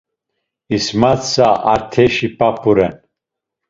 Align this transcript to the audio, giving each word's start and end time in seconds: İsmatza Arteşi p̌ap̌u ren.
İsmatza 0.75 1.47
Arteşi 1.71 2.27
p̌ap̌u 2.37 2.71
ren. 2.77 2.95